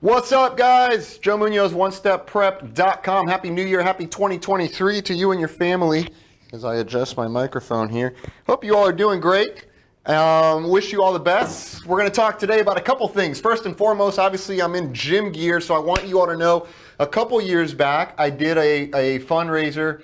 What's 0.00 0.30
up, 0.30 0.58
guys? 0.58 1.16
Joe 1.16 1.38
Munoz, 1.38 1.72
OneStepPrep.com. 1.72 3.28
Happy 3.28 3.48
New 3.48 3.64
Year, 3.64 3.82
happy 3.82 4.06
2023 4.06 5.00
to 5.00 5.14
you 5.14 5.30
and 5.30 5.40
your 5.40 5.48
family 5.48 6.08
as 6.52 6.66
I 6.66 6.76
adjust 6.76 7.16
my 7.16 7.26
microphone 7.26 7.88
here. 7.88 8.14
Hope 8.46 8.62
you 8.62 8.76
all 8.76 8.86
are 8.86 8.92
doing 8.92 9.20
great. 9.20 9.64
Um, 10.04 10.68
wish 10.68 10.92
you 10.92 11.02
all 11.02 11.14
the 11.14 11.18
best. 11.18 11.86
We're 11.86 11.96
going 11.96 12.10
to 12.10 12.14
talk 12.14 12.38
today 12.38 12.60
about 12.60 12.76
a 12.76 12.82
couple 12.82 13.08
things. 13.08 13.40
First 13.40 13.64
and 13.64 13.74
foremost, 13.74 14.18
obviously, 14.18 14.60
I'm 14.60 14.74
in 14.74 14.92
gym 14.92 15.32
gear, 15.32 15.62
so 15.62 15.74
I 15.74 15.78
want 15.78 16.06
you 16.06 16.20
all 16.20 16.26
to 16.26 16.36
know 16.36 16.66
a 16.98 17.06
couple 17.06 17.40
years 17.40 17.72
back, 17.72 18.14
I 18.18 18.28
did 18.28 18.58
a, 18.58 18.90
a 18.94 19.20
fundraiser 19.20 20.02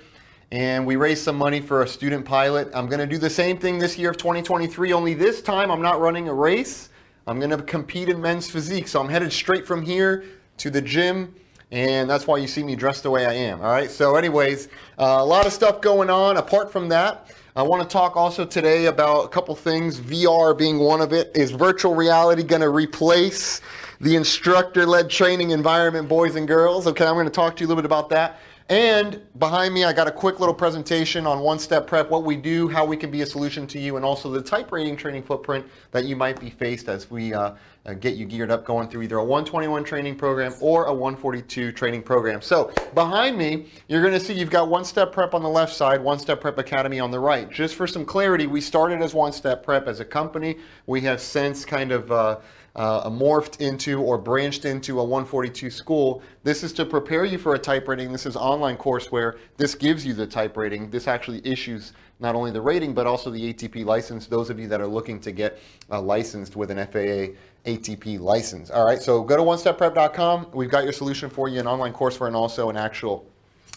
and 0.51 0.87
we 0.87 0.95
raised 0.95 1.23
some 1.23 1.37
money 1.37 1.61
for 1.61 1.83
a 1.83 1.87
student 1.87 2.25
pilot. 2.25 2.71
I'm 2.73 2.87
going 2.87 2.99
to 2.99 3.05
do 3.05 3.19
the 3.19 3.29
same 3.29 3.59
thing 3.59 3.77
this 3.77 3.95
year 3.99 4.09
of 4.09 4.17
2023, 4.17 4.91
only 4.91 5.13
this 5.13 5.43
time 5.43 5.69
I'm 5.69 5.83
not 5.83 5.99
running 5.99 6.29
a 6.29 6.33
race. 6.33 6.89
I'm 7.25 7.39
going 7.39 7.51
to 7.51 7.61
compete 7.61 8.09
in 8.09 8.21
men's 8.21 8.49
physique. 8.49 8.87
So 8.87 8.99
I'm 8.99 9.09
headed 9.09 9.31
straight 9.31 9.65
from 9.65 9.83
here 9.83 10.25
to 10.57 10.69
the 10.69 10.81
gym 10.81 11.33
and 11.73 12.07
that's 12.07 12.27
why 12.27 12.37
you 12.37 12.45
see 12.45 12.61
me 12.61 12.75
dressed 12.75 13.01
the 13.01 13.09
way 13.09 13.25
I 13.25 13.33
am. 13.33 13.59
All 13.59 13.71
right. 13.71 13.89
So, 13.89 14.15
anyways, 14.15 14.67
uh, 14.99 15.17
a 15.19 15.25
lot 15.25 15.47
of 15.47 15.53
stuff 15.53 15.81
going 15.81 16.07
on. 16.07 16.37
Apart 16.37 16.71
from 16.71 16.87
that, 16.89 17.31
I 17.55 17.63
want 17.63 17.81
to 17.81 17.91
talk 17.91 18.15
also 18.15 18.45
today 18.45 18.85
about 18.85 19.25
a 19.25 19.27
couple 19.29 19.55
things. 19.55 19.99
VR 19.99 20.55
being 20.55 20.77
one 20.77 21.01
of 21.01 21.13
it. 21.13 21.31
Is 21.33 21.49
virtual 21.49 21.95
reality 21.95 22.43
going 22.43 22.61
to 22.61 22.69
replace 22.69 23.59
the 23.99 24.15
instructor-led 24.15 25.09
training 25.09 25.49
environment, 25.49 26.07
boys 26.07 26.35
and 26.35 26.47
girls? 26.47 26.85
Okay, 26.85 27.07
I'm 27.07 27.15
going 27.15 27.25
to 27.25 27.31
talk 27.31 27.55
to 27.55 27.61
you 27.61 27.65
a 27.65 27.69
little 27.69 27.81
bit 27.81 27.87
about 27.87 28.07
that. 28.09 28.39
And 28.69 29.21
behind 29.39 29.73
me, 29.73 29.83
I 29.83 29.91
got 29.91 30.07
a 30.07 30.11
quick 30.11 30.39
little 30.39 30.55
presentation 30.55 31.27
on 31.27 31.39
One 31.39 31.59
Step 31.59 31.85
Prep, 31.85 32.09
what 32.09 32.23
we 32.23 32.37
do, 32.37 32.69
how 32.69 32.85
we 32.85 32.95
can 32.95 33.11
be 33.11 33.21
a 33.21 33.25
solution 33.25 33.67
to 33.67 33.79
you, 33.79 33.97
and 33.97 34.05
also 34.05 34.31
the 34.31 34.41
type 34.41 34.71
rating 34.71 34.95
training 34.95 35.23
footprint 35.23 35.65
that 35.91 36.05
you 36.05 36.15
might 36.15 36.39
be 36.39 36.49
faced 36.49 36.87
as 36.87 37.11
we 37.11 37.33
uh, 37.33 37.55
uh 37.85 37.93
get 37.93 38.15
you 38.15 38.25
geared 38.25 38.49
up 38.49 38.63
going 38.63 38.87
through 38.87 39.01
either 39.01 39.17
a 39.17 39.23
121 39.23 39.83
training 39.83 40.15
program 40.15 40.53
or 40.61 40.85
a 40.85 40.93
142 40.93 41.73
training 41.73 42.01
program. 42.01 42.41
So 42.41 42.71
behind 42.93 43.37
me, 43.37 43.67
you're 43.89 44.01
going 44.01 44.13
to 44.13 44.19
see 44.19 44.33
you've 44.33 44.49
got 44.49 44.69
One 44.69 44.85
Step 44.85 45.11
Prep 45.11 45.33
on 45.33 45.43
the 45.43 45.49
left 45.49 45.73
side, 45.73 46.01
One 46.01 46.17
Step 46.17 46.39
Prep 46.39 46.57
Academy 46.57 47.01
on 47.01 47.11
the 47.11 47.19
right. 47.19 47.49
Just 47.51 47.75
for 47.75 47.85
some 47.85 48.05
clarity, 48.05 48.47
we 48.47 48.61
started 48.61 49.01
as 49.01 49.13
One 49.13 49.33
Step 49.33 49.63
Prep 49.63 49.87
as 49.87 49.99
a 49.99 50.05
company. 50.05 50.57
We 50.85 51.01
have 51.01 51.19
since 51.19 51.65
kind 51.65 51.91
of 51.91 52.11
uh, 52.13 52.39
uh, 52.75 53.09
morphed 53.09 53.61
into 53.61 54.01
or 54.01 54.17
branched 54.17 54.65
into 54.65 54.99
a 54.99 55.03
142 55.03 55.69
school. 55.69 56.21
This 56.43 56.63
is 56.63 56.73
to 56.73 56.85
prepare 56.85 57.25
you 57.25 57.37
for 57.37 57.53
a 57.53 57.59
type 57.59 57.87
rating. 57.87 58.11
This 58.11 58.25
is 58.25 58.35
online 58.35 58.77
courseware. 58.77 59.37
This 59.57 59.75
gives 59.75 60.05
you 60.05 60.13
the 60.13 60.25
type 60.25 60.57
rating. 60.57 60.89
This 60.89 61.07
actually 61.07 61.45
issues 61.45 61.93
not 62.19 62.35
only 62.35 62.51
the 62.51 62.61
rating 62.61 62.93
but 62.93 63.05
also 63.05 63.29
the 63.29 63.53
ATP 63.53 63.85
license. 63.85 64.25
Those 64.25 64.49
of 64.49 64.59
you 64.59 64.67
that 64.67 64.81
are 64.81 64.87
looking 64.87 65.19
to 65.21 65.31
get 65.31 65.59
uh, 65.91 66.01
licensed 66.01 66.55
with 66.55 66.71
an 66.71 66.77
FAA 66.87 67.35
ATP 67.69 68.19
license. 68.19 68.71
All 68.71 68.85
right, 68.85 69.01
so 69.01 69.23
go 69.23 69.37
to 69.37 69.43
onestepprep.com. 69.43 70.47
We've 70.53 70.71
got 70.71 70.83
your 70.83 70.93
solution 70.93 71.29
for 71.29 71.47
you, 71.47 71.59
an 71.59 71.67
online 71.67 71.93
courseware 71.93 72.27
and 72.27 72.35
also 72.35 72.69
an 72.69 72.77
actual 72.77 73.25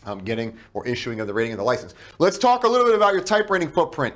um, 0.07 0.21
getting 0.21 0.57
or 0.73 0.87
issuing 0.87 1.21
of 1.21 1.27
the 1.27 1.35
rating 1.35 1.53
of 1.53 1.59
the 1.59 1.65
license. 1.65 1.95
Let's 2.19 2.39
talk 2.39 2.65
a 2.65 2.69
little 2.69 2.87
bit 2.87 2.95
about 2.95 3.13
your 3.13 3.23
type 3.23 3.51
rating 3.51 3.71
footprint. 3.71 4.15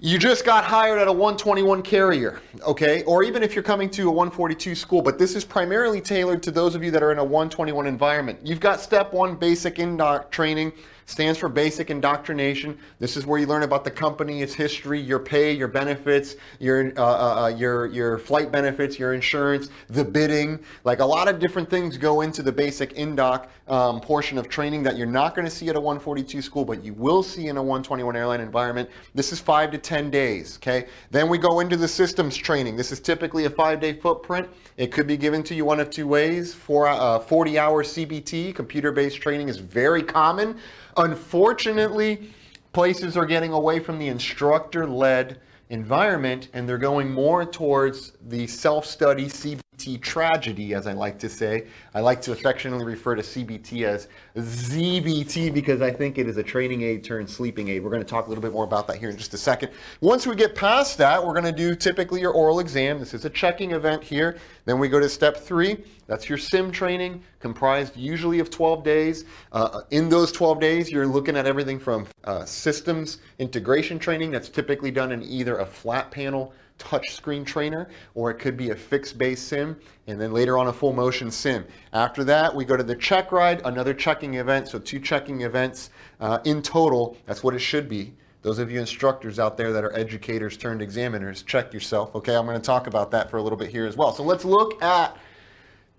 You 0.00 0.16
just 0.16 0.44
got 0.44 0.62
hired 0.62 1.00
at 1.00 1.08
a 1.08 1.12
121 1.12 1.82
carrier, 1.82 2.40
okay? 2.62 3.02
Or 3.02 3.24
even 3.24 3.42
if 3.42 3.56
you're 3.56 3.64
coming 3.64 3.90
to 3.90 4.02
a 4.08 4.12
142 4.12 4.76
school, 4.76 5.02
but 5.02 5.18
this 5.18 5.34
is 5.34 5.44
primarily 5.44 6.00
tailored 6.00 6.40
to 6.44 6.52
those 6.52 6.76
of 6.76 6.84
you 6.84 6.92
that 6.92 7.02
are 7.02 7.10
in 7.10 7.18
a 7.18 7.24
121 7.24 7.84
environment. 7.84 8.38
You've 8.44 8.60
got 8.60 8.78
step 8.78 9.12
one 9.12 9.34
basic 9.34 9.74
indoc 9.74 10.30
training 10.30 10.72
stands 11.08 11.38
for 11.38 11.48
basic 11.48 11.90
indoctrination. 11.90 12.78
This 12.98 13.16
is 13.16 13.26
where 13.26 13.40
you 13.40 13.46
learn 13.46 13.62
about 13.62 13.82
the 13.82 13.90
company, 13.90 14.42
its 14.42 14.52
history, 14.52 15.00
your 15.00 15.18
pay, 15.18 15.52
your 15.52 15.66
benefits, 15.66 16.36
your 16.60 16.92
uh, 16.98 17.02
uh, 17.02 17.44
uh, 17.44 17.48
your 17.48 17.86
your 17.86 18.18
flight 18.18 18.52
benefits, 18.52 18.98
your 18.98 19.14
insurance, 19.14 19.70
the 19.88 20.04
bidding. 20.04 20.60
Like 20.84 21.00
a 21.00 21.04
lot 21.04 21.26
of 21.26 21.38
different 21.38 21.70
things 21.70 21.96
go 21.96 22.20
into 22.20 22.42
the 22.42 22.52
basic 22.52 22.94
indoc 22.94 23.48
um, 23.68 24.00
portion 24.00 24.36
of 24.38 24.48
training 24.48 24.82
that 24.82 24.96
you're 24.96 25.06
not 25.06 25.34
going 25.34 25.44
to 25.44 25.50
see 25.50 25.68
at 25.68 25.76
a 25.76 25.80
142 25.80 26.42
school, 26.42 26.64
but 26.64 26.84
you 26.84 26.92
will 26.92 27.22
see 27.22 27.48
in 27.48 27.56
a 27.56 27.62
121 27.62 28.14
airline 28.14 28.40
environment. 28.40 28.88
This 29.14 29.32
is 29.32 29.40
five 29.40 29.70
to 29.70 29.78
10 29.78 30.10
days. 30.10 30.56
Okay. 30.56 30.86
Then 31.10 31.28
we 31.28 31.38
go 31.38 31.60
into 31.60 31.76
the 31.76 31.88
systems 31.88 32.36
training. 32.36 32.76
This 32.76 32.92
is 32.92 33.00
typically 33.00 33.46
a 33.46 33.50
five-day 33.50 33.94
footprint. 33.94 34.48
It 34.76 34.92
could 34.92 35.06
be 35.06 35.16
given 35.16 35.42
to 35.44 35.54
you 35.54 35.64
one 35.64 35.80
of 35.80 35.90
two 35.90 36.06
ways. 36.06 36.52
For 36.52 36.86
uh, 36.86 37.18
40-hour 37.20 37.82
CBT, 37.82 38.54
computer-based 38.54 39.20
training 39.20 39.48
is 39.48 39.58
very 39.58 40.02
common. 40.02 40.58
Unfortunately, 40.98 42.30
places 42.72 43.16
are 43.16 43.24
getting 43.24 43.52
away 43.52 43.78
from 43.78 43.98
the 43.98 44.08
instructor 44.08 44.86
led 44.86 45.40
environment 45.70 46.48
and 46.52 46.68
they're 46.68 46.78
going 46.78 47.10
more 47.10 47.44
towards 47.44 48.12
the 48.26 48.46
self 48.46 48.84
study 48.84 49.28
tragedy, 49.78 50.74
as 50.74 50.86
I 50.86 50.92
like 50.92 51.18
to 51.20 51.28
say. 51.28 51.66
I 51.94 52.00
like 52.00 52.20
to 52.22 52.32
affectionately 52.32 52.84
refer 52.84 53.14
to 53.14 53.22
CBT 53.22 53.84
as 53.84 54.08
ZBT 54.36 55.54
because 55.54 55.80
I 55.80 55.90
think 55.90 56.18
it 56.18 56.26
is 56.26 56.36
a 56.36 56.42
training 56.42 56.82
aid 56.82 57.04
turned 57.04 57.30
sleeping 57.30 57.68
aid. 57.68 57.82
We're 57.84 57.90
going 57.90 58.02
to 58.02 58.08
talk 58.08 58.26
a 58.26 58.28
little 58.28 58.42
bit 58.42 58.52
more 58.52 58.64
about 58.64 58.86
that 58.88 58.98
here 58.98 59.10
in 59.10 59.16
just 59.16 59.34
a 59.34 59.38
second. 59.38 59.70
Once 60.00 60.26
we 60.26 60.34
get 60.34 60.54
past 60.54 60.98
that, 60.98 61.24
we're 61.24 61.32
going 61.32 61.44
to 61.44 61.52
do 61.52 61.74
typically 61.74 62.20
your 62.20 62.32
oral 62.32 62.60
exam. 62.60 62.98
This 62.98 63.14
is 63.14 63.24
a 63.24 63.30
checking 63.30 63.70
event 63.70 64.02
here. 64.02 64.38
Then 64.64 64.78
we 64.78 64.88
go 64.88 64.98
to 64.98 65.08
step 65.08 65.36
three. 65.36 65.84
That's 66.08 66.28
your 66.28 66.38
sim 66.38 66.72
training, 66.72 67.22
comprised 67.38 67.96
usually 67.96 68.40
of 68.40 68.50
12 68.50 68.82
days. 68.82 69.24
Uh, 69.52 69.82
in 69.90 70.08
those 70.08 70.32
12 70.32 70.60
days, 70.60 70.90
you're 70.90 71.06
looking 71.06 71.36
at 71.36 71.46
everything 71.46 71.78
from 71.78 72.06
uh, 72.24 72.44
systems 72.44 73.18
integration 73.38 73.98
training 73.98 74.30
that's 74.30 74.48
typically 74.48 74.90
done 74.90 75.12
in 75.12 75.22
either 75.22 75.58
a 75.58 75.66
flat 75.66 76.10
panel 76.10 76.52
touchscreen 76.78 77.44
trainer 77.44 77.88
or 78.14 78.30
it 78.30 78.34
could 78.34 78.56
be 78.56 78.70
a 78.70 78.76
fixed 78.76 79.18
base 79.18 79.42
sim 79.42 79.78
and 80.06 80.20
then 80.20 80.32
later 80.32 80.58
on 80.58 80.68
a 80.68 80.72
full 80.72 80.92
motion 80.92 81.30
sim. 81.30 81.64
After 81.92 82.24
that, 82.24 82.54
we 82.54 82.64
go 82.64 82.76
to 82.76 82.82
the 82.82 82.96
check 82.96 83.32
ride, 83.32 83.60
another 83.64 83.94
checking 83.94 84.34
event. 84.34 84.68
So 84.68 84.78
two 84.78 85.00
checking 85.00 85.42
events 85.42 85.90
uh, 86.20 86.38
in 86.44 86.62
total. 86.62 87.16
That's 87.26 87.42
what 87.42 87.54
it 87.54 87.60
should 87.60 87.88
be. 87.88 88.14
Those 88.42 88.58
of 88.58 88.70
you 88.70 88.78
instructors 88.78 89.38
out 89.38 89.56
there 89.56 89.72
that 89.72 89.84
are 89.84 89.94
educators 89.96 90.56
turned 90.56 90.80
examiners, 90.80 91.42
check 91.42 91.74
yourself. 91.74 92.14
Okay, 92.14 92.36
I'm 92.36 92.46
going 92.46 92.58
to 92.58 92.64
talk 92.64 92.86
about 92.86 93.10
that 93.10 93.30
for 93.30 93.38
a 93.38 93.42
little 93.42 93.58
bit 93.58 93.68
here 93.68 93.84
as 93.84 93.96
well. 93.96 94.12
So 94.12 94.22
let's 94.22 94.44
look 94.44 94.80
at 94.82 95.16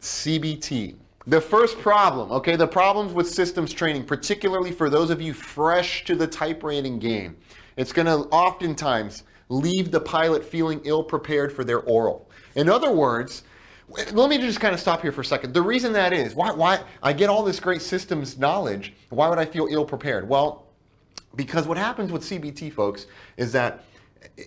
CBT. 0.01 0.95
The 1.27 1.41
first 1.41 1.77
problem, 1.79 2.31
okay, 2.31 2.55
the 2.55 2.67
problems 2.67 3.13
with 3.13 3.29
systems 3.29 3.73
training, 3.73 4.05
particularly 4.05 4.71
for 4.71 4.89
those 4.89 5.09
of 5.09 5.21
you 5.21 5.33
fresh 5.33 6.05
to 6.05 6.15
the 6.15 6.25
type 6.25 6.63
rating 6.63 6.97
game, 6.97 7.35
it's 7.75 7.91
going 7.91 8.05
to 8.07 8.27
oftentimes 8.29 9.23
leave 9.49 9.91
the 9.91 9.99
pilot 9.99 10.45
feeling 10.45 10.79
ill 10.85 11.03
prepared 11.03 11.51
for 11.51 11.63
their 11.63 11.79
oral. 11.81 12.29
In 12.55 12.69
other 12.69 12.91
words, 12.91 13.43
let 14.11 14.29
me 14.29 14.37
just 14.37 14.59
kind 14.59 14.73
of 14.73 14.79
stop 14.79 15.01
here 15.01 15.11
for 15.11 15.21
a 15.21 15.25
second. 15.25 15.53
The 15.53 15.61
reason 15.61 15.93
that 15.93 16.13
is, 16.13 16.35
why, 16.35 16.51
why 16.51 16.79
I 17.01 17.11
get 17.11 17.29
all 17.29 17.43
this 17.43 17.59
great 17.59 17.81
systems 17.81 18.37
knowledge, 18.37 18.93
why 19.09 19.27
would 19.27 19.39
I 19.39 19.45
feel 19.45 19.67
ill 19.69 19.85
prepared? 19.85 20.29
Well, 20.29 20.67
because 21.35 21.67
what 21.67 21.77
happens 21.77 22.11
with 22.11 22.21
CBT, 22.21 22.71
folks, 22.71 23.07
is 23.37 23.51
that 23.53 23.83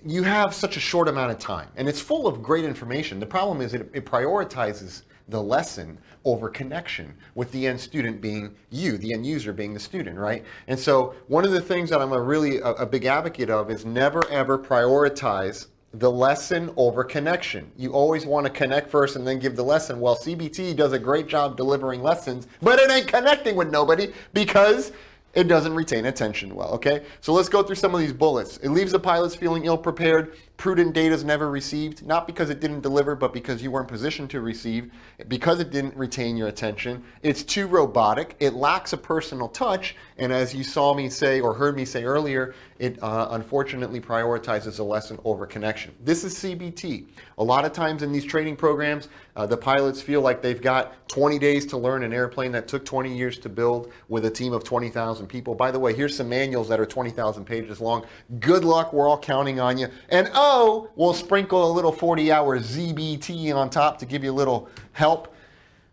you 0.05 0.23
have 0.23 0.55
such 0.55 0.77
a 0.77 0.81
short 0.81 1.09
amount 1.09 1.33
of 1.33 1.39
time 1.39 1.69
and 1.77 1.89
it's 1.89 2.01
full 2.01 2.27
of 2.27 2.43
great 2.43 2.65
information. 2.65 3.19
The 3.19 3.27
problem 3.27 3.61
is 3.61 3.75
it, 3.75 3.91
it 3.93 4.07
prioritizes 4.07 5.03
the 5.33 5.43
lesson 5.43 5.99
over 6.25 6.49
connection 6.49 7.13
with 7.35 7.51
the 7.51 7.67
end 7.67 7.81
student 7.81 8.21
being 8.21 8.55
you, 8.71 8.97
the 8.97 9.13
end 9.13 9.27
user 9.27 9.53
being 9.53 9.75
the 9.75 9.81
student, 9.81 10.17
right? 10.17 10.45
And 10.69 10.79
so 10.79 11.15
one 11.27 11.45
of 11.45 11.51
the 11.51 11.61
things 11.61 11.91
that 11.91 12.01
I'm 12.01 12.13
a 12.13 12.21
really 12.21 12.59
a, 12.59 12.71
a 12.73 12.87
big 12.87 13.07
advocate 13.07 13.51
of 13.51 13.71
is 13.71 13.85
never 13.85 14.29
ever 14.31 14.57
prioritize 14.57 15.67
the 15.95 16.11
lesson 16.11 16.73
over 16.77 17.05
connection. 17.05 17.71
You 17.77 17.93
always 17.93 18.25
want 18.25 18.47
to 18.47 18.53
connect 18.53 18.91
first 18.91 19.17
and 19.17 19.27
then 19.27 19.39
give 19.39 19.57
the 19.57 19.65
lesson. 19.65 20.01
Well, 20.01 20.17
CBT 20.17 20.77
does 20.77 20.93
a 20.93 20.99
great 20.99 21.27
job 21.27 21.57
delivering 21.57 22.03
lessons, 22.03 22.47
but 22.63 22.79
it 22.79 22.91
ain't 22.91 23.09
connecting 23.09 23.57
with 23.57 23.71
nobody 23.71 24.13
because 24.33 24.93
it 25.35 25.49
doesn't 25.49 25.75
retain 25.75 26.07
attention 26.07 26.55
well, 26.55 26.73
okay? 26.73 27.03
So 27.21 27.33
let's 27.33 27.49
go 27.49 27.63
through 27.63 27.77
some 27.77 27.95
of 27.95 28.01
these 28.01 28.13
bullets. 28.13 28.59
It 28.59 28.69
leaves 28.69 28.93
the 28.93 29.01
pilots 29.01 29.35
feeling 29.35 29.65
ill 29.65 29.79
prepared. 29.79 30.37
Prudent 30.63 30.93
data 30.93 31.13
is 31.13 31.25
never 31.25 31.51
received, 31.51 32.07
not 32.07 32.25
because 32.25 32.49
it 32.49 32.61
didn't 32.61 32.83
deliver, 32.83 33.17
but 33.17 33.33
because 33.33 33.65
you 33.65 33.73
weren't 33.73 33.89
positioned 33.89 34.31
to 34.31 34.41
receive, 34.41 34.93
because 35.27 35.59
it 35.59 35.73
didn't 35.73 35.97
retain 35.97 36.37
your 36.37 36.47
attention. 36.47 37.03
It's 37.25 37.43
too 37.43 37.67
robotic. 37.67 38.37
It 38.39 38.55
lacks 38.55 38.93
a 38.93 38.97
personal 38.97 39.49
touch. 39.49 39.97
And 40.19 40.33
as 40.33 40.55
you 40.55 40.63
saw 40.63 40.95
me 40.95 41.09
say 41.09 41.41
or 41.41 41.53
heard 41.53 41.75
me 41.75 41.85
say 41.85 42.05
earlier, 42.05 42.55
it 42.79 43.03
uh, 43.03 43.29
unfortunately 43.33 44.01
prioritizes 44.01 44.79
a 44.79 44.85
lesson 44.85 45.19
over 45.25 45.47
connection. 45.47 45.95
This 46.05 46.23
is 46.23 46.35
CBT. 46.37 47.07
A 47.39 47.43
lot 47.43 47.65
of 47.65 47.73
times 47.73 48.05
in 48.05 48.13
these 48.13 48.25
training 48.25 48.55
programs, 48.55 49.09
uh, 49.35 49.47
the 49.47 49.57
pilots 49.57 50.01
feel 50.01 50.21
like 50.21 50.43
they've 50.43 50.61
got 50.63 51.09
20 51.09 51.39
days 51.39 51.67
to 51.67 51.77
learn 51.77 52.03
an 52.05 52.13
airplane 52.13 52.53
that 52.53 52.69
took 52.69 52.85
20 52.85 53.17
years 53.17 53.39
to 53.39 53.49
build 53.49 53.93
with 54.09 54.25
a 54.27 54.31
team 54.31 54.53
of 54.53 54.63
20,000 54.65 55.27
people. 55.27 55.55
By 55.55 55.71
the 55.71 55.79
way, 55.79 55.95
here's 55.95 56.17
some 56.17 56.29
manuals 56.29 56.69
that 56.69 56.81
are 56.81 56.87
20,000 56.87 57.45
pages 57.45 57.81
long. 57.81 58.05
Good 58.41 58.65
luck. 58.65 58.93
We're 58.93 59.09
all 59.09 59.19
counting 59.19 59.59
on 59.59 59.79
you. 59.79 59.89
And 60.09 60.31
oh, 60.35 60.52
we'll 60.97 61.15
sprinkle 61.15 61.71
a 61.71 61.73
little 61.73 61.93
40 61.93 62.31
hour 62.31 62.59
ZBT 62.59 63.55
on 63.55 63.71
top 63.71 63.99
to 63.99 64.07
give 64.07 64.23
you 64.25 64.31
a 64.31 64.39
little 64.43 64.69
help. 64.93 65.35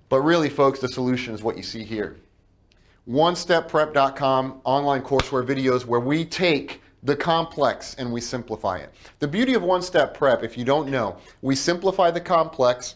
But 0.09 0.21
really, 0.21 0.49
folks, 0.49 0.79
the 0.79 0.87
solution 0.89 1.33
is 1.33 1.43
what 1.43 1.55
you 1.55 1.63
see 1.63 1.83
here. 1.83 2.17
OneStepPrep.com 3.07 4.61
online 4.63 5.01
courseware 5.01 5.45
videos 5.45 5.85
where 5.85 5.99
we 5.99 6.25
take 6.25 6.81
the 7.03 7.15
complex 7.15 7.95
and 7.95 8.11
we 8.11 8.21
simplify 8.21 8.77
it. 8.77 8.93
The 9.19 9.27
beauty 9.27 9.53
of 9.53 9.63
One 9.63 9.81
Step 9.81 10.13
Prep, 10.13 10.43
if 10.43 10.57
you 10.57 10.65
don't 10.65 10.89
know, 10.89 11.17
we 11.41 11.55
simplify 11.55 12.11
the 12.11 12.21
complex 12.21 12.95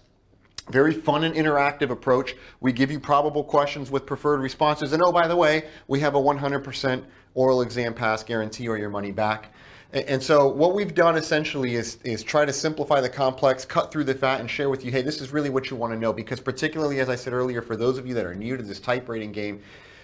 Very 0.69 0.93
fun 0.93 1.25
and 1.25 1.35
interactive 1.35 1.89
approach. 1.89 2.35
We 2.61 2.71
give 2.71 2.89
you 2.89 2.99
probable 2.99 3.43
questions 3.43 3.91
with 3.91 4.05
preferred 4.05 4.39
responses. 4.39 4.93
And 4.93 5.03
oh, 5.03 5.11
by 5.11 5.27
the 5.27 5.35
way, 5.35 5.65
we 5.87 5.99
have 5.99 6.15
a 6.15 6.19
100% 6.19 7.03
oral 7.33 7.61
exam 7.61 7.93
pass 7.93 8.23
guarantee 8.23 8.69
or 8.69 8.77
your 8.77 8.89
money 8.89 9.11
back. 9.11 9.53
And 9.93 10.21
so 10.23 10.47
what 10.47 10.73
we've 10.73 10.95
done 10.95 11.15
essentially 11.17 11.75
is, 11.75 11.99
is 12.03 12.23
try 12.23 12.45
to 12.45 12.53
simplify 12.53 12.99
the 12.99 13.09
complex, 13.09 13.63
cut 13.63 13.91
through 13.91 14.05
the 14.05 14.15
fat, 14.15 14.39
and 14.39 14.49
share 14.49 14.69
with 14.69 14.83
you, 14.83 14.91
hey, 14.91 15.03
this 15.03 15.21
is 15.21 15.31
really 15.31 15.51
what 15.51 15.69
you 15.69 15.77
want 15.77 15.93
to 15.93 15.99
know. 15.99 16.11
Because 16.11 16.39
particularly, 16.39 16.99
as 16.99 17.09
I 17.09 17.15
said 17.15 17.31
earlier, 17.31 17.61
for 17.61 17.75
those 17.75 17.99
of 17.99 18.07
you 18.07 18.15
that 18.15 18.25
are 18.25 18.33
new 18.33 18.57
to 18.57 18.63
this 18.63 18.79
type 18.79 19.07
rating 19.07 19.31
game, 19.31 19.61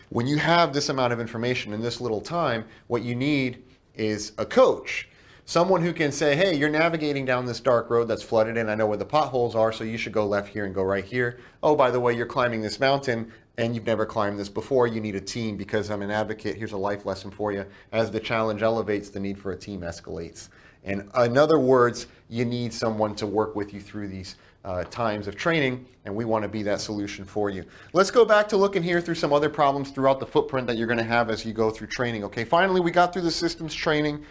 when 0.10 0.28
you 0.28 0.38
have 0.38 0.74
this 0.74 0.90
amount 0.90 1.12
of 1.12 1.20
information 1.20 1.74
in 1.74 1.82
this 1.82 2.00
little 2.00 2.22
time, 2.22 2.66
what 2.86 3.02
you 3.02 3.16
need 3.16 3.64
is 3.96 4.34
a 4.38 4.46
coach 4.46 5.10
someone 5.50 5.82
who 5.82 5.92
can 5.92 6.12
say, 6.12 6.36
hey, 6.36 6.56
you're 6.56 6.70
navigating 6.70 7.26
down 7.26 7.44
this 7.44 7.60
dark 7.60 7.90
road 7.90 8.08
that's 8.08 8.22
flooded 8.22 8.56
and 8.56 8.70
I 8.70 8.76
know 8.76 8.86
where 8.86 9.00
the 9.00 9.04
potholes 9.04 9.56
are, 9.56 9.72
so 9.72 9.84
you 9.84 9.98
should 9.98 10.14
go 10.14 10.28
left 10.28 10.50
here 10.50 10.66
and 10.66 10.76
go 10.76 10.84
right 10.84 11.04
here. 11.04 11.40
Oh, 11.64 11.76
by 11.76 11.90
the 11.90 12.00
way, 12.00 12.14
you're 12.14 12.28
climbing 12.28 12.62
this 12.62 12.80
mountain 12.80 13.32
and 13.60 13.76
you've 13.76 13.86
never 13.86 14.06
climbed 14.06 14.40
this 14.40 14.50
before. 14.50 14.88
You 14.88 15.02
need 15.02 15.16
a 15.16 15.22
team 15.22 15.58
because 15.58 15.92
I'm 15.92 16.02
an 16.02 16.12
advocate. 16.12 16.56
Here's 16.56 16.72
a 16.72 16.78
life 16.78 17.06
lesson 17.06 17.30
for 17.30 17.52
you. 17.52 17.66
As 17.92 18.10
the 18.10 18.20
challenge 18.20 18.64
elevates, 18.64 19.10
the 19.10 19.20
need 19.20 19.38
for 19.38 19.52
a 19.52 19.58
team 19.58 19.82
escalates. 19.82 20.48
And 20.86 21.10
in 21.18 21.38
other 21.38 21.60
words, 21.60 22.08
you 22.30 22.46
need 22.46 22.74
someone 22.74 23.14
to 23.16 23.28
work 23.28 23.58
with 23.58 23.74
you 23.74 23.82
through 23.82 24.08
these 24.08 24.38
uh, 24.64 24.86
times 24.86 25.28
of 25.28 25.36
training, 25.36 25.86
and 26.06 26.16
we 26.16 26.24
want 26.24 26.44
to 26.44 26.50
be 26.50 26.64
that 26.64 26.80
solution 26.80 27.26
for 27.26 27.50
you. 27.50 27.66
Let's 27.92 28.12
go 28.12 28.24
back 28.24 28.48
to 28.50 28.58
looking 28.58 28.84
here 28.84 29.02
through 29.02 29.16
some 29.16 29.34
other 29.34 29.50
problems 29.50 29.92
throughout 29.92 30.22
the 30.22 30.26
footprint 30.26 30.68
that 30.68 30.78
you're 30.78 30.88
going 30.88 30.98
to 30.98 31.04
have 31.04 31.30
as 31.30 31.46
you 31.46 31.54
go 31.54 31.70
through 31.70 31.88
training. 31.88 32.24
Okay, 32.26 32.46
finally, 32.46 32.80
we 32.80 32.92
got 32.92 33.12
through 33.12 33.24
the 33.24 33.32
systems 33.32 33.74
training. 33.74 34.24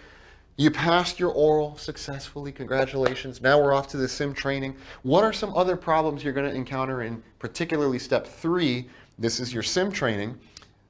You 0.57 0.71
passed 0.71 1.21
your 1.21 1.31
oral 1.31 1.77
successfully. 1.77 2.51
Congratulations. 2.51 3.41
Now 3.41 3.63
we're 3.63 3.73
off 3.73 3.89
to 3.89 3.97
the 3.97 4.09
sim 4.09 4.35
training. 4.35 4.75
What 5.03 5.23
are 5.23 5.33
some 5.33 5.55
other 5.55 5.77
problems 5.77 6.25
you're 6.25 6.33
going 6.33 6.51
to 6.51 6.55
encounter 6.55 7.03
in 7.03 7.23
particularly 7.39 7.99
step 7.99 8.27
three? 8.27 8.89
This 9.19 9.41
is 9.41 9.53
your 9.53 9.63
sim 9.63 9.91
training. 9.91 10.39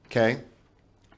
Okay. 0.05 0.39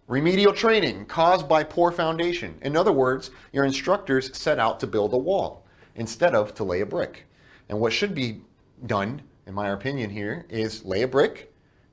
Remedial 0.08 0.54
training 0.54 1.06
caused 1.06 1.48
by 1.48 1.64
poor 1.64 1.92
foundation. 1.92 2.58
In 2.62 2.76
other 2.76 2.92
words, 2.92 3.32
your 3.54 3.66
instructors 3.66 4.36
set 4.38 4.60
out 4.60 4.80
to 4.80 4.88
build 4.88 5.14
a 5.14 5.18
wall 5.18 5.66
instead 5.96 6.36
of 6.36 6.54
to 6.56 6.64
lay 6.64 6.82
a 6.82 6.86
brick. 6.86 7.26
And 7.70 7.80
what 7.80 7.94
should 7.94 8.14
be 8.14 8.42
done, 8.86 9.22
in 9.46 9.54
my 9.54 9.70
opinion, 9.70 10.10
here 10.10 10.46
is 10.50 10.84
lay 10.84 11.04
a 11.04 11.08
brick, 11.08 11.51